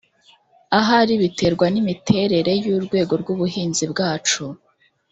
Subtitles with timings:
[0.79, 4.43] Ahari biterwa n’imiterere y’ urwego rw’ ubuhinzi bwacu